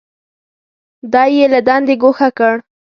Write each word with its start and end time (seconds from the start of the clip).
دی 1.13 1.29
یې 1.37 1.45
له 1.53 1.59
دندې 1.67 1.95
ګوښه 2.01 2.29
کړ. 2.37 2.55